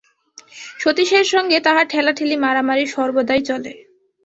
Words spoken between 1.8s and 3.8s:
ঠেলাঠেলি মারামারি সর্বদাই চলে।